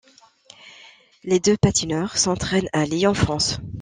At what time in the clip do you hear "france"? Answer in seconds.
3.13-3.59